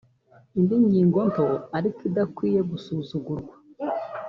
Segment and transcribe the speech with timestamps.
[0.57, 1.47] Indi ngingo nto
[1.77, 3.53] ariko kandi idakwiye gusuzugurwa